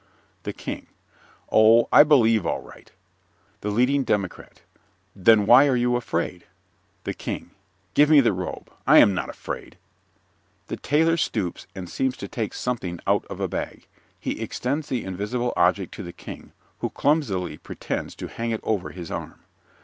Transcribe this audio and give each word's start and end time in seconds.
THE 0.41 0.51
KING 0.51 0.87
Oh, 1.51 1.87
I 1.93 2.01
believe 2.03 2.43
all 2.43 2.61
right. 2.61 2.91
THE 3.59 3.69
LEADING 3.69 4.03
DEMOCRAT 4.03 4.63
Then 5.15 5.45
why 5.45 5.67
are 5.67 5.75
you 5.75 5.95
afraid? 5.95 6.47
THE 7.03 7.13
KING 7.13 7.51
Give 7.93 8.09
me 8.09 8.19
the 8.19 8.33
robe. 8.33 8.71
I 8.87 8.97
am 8.97 9.13
not 9.13 9.29
afraid. 9.29 9.77
(_The 10.69 10.81
Tailor 10.81 11.17
stoops 11.17 11.67
and 11.75 11.87
seems 11.87 12.17
to 12.17 12.27
take 12.27 12.55
something 12.55 12.99
out 13.05 13.25
of 13.25 13.39
a 13.39 13.47
bag. 13.47 13.85
He 14.19 14.41
extends 14.41 14.89
the 14.89 15.03
invisible 15.05 15.53
object 15.55 15.93
to 15.93 16.01
the 16.03 16.13
King, 16.13 16.51
who 16.79 16.89
clumsily 16.89 17.59
pretends 17.59 18.15
to 18.15 18.27
hang 18.27 18.49
it 18.49 18.61
over 18.63 18.89
his 18.89 19.11
arm. 19.11 19.41